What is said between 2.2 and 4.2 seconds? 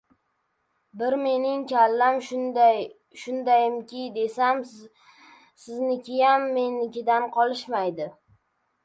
shundaymikin